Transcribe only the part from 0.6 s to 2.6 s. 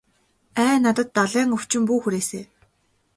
Ай надад далайн өвчин бүү хүрээсэй.